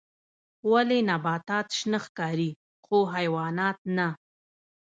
ولې 0.71 0.99
نباتات 1.09 1.67
شنه 1.79 1.99
ښکاري 2.05 2.49
خو 2.85 2.97
حیوانات 3.15 3.77
نه 3.97 4.07